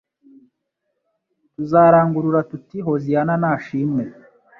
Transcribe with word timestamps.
Tuzarangurura 1.53 2.39
tuti 2.49 2.77
hosiyana 2.87 3.33
nashimwe 3.41 4.03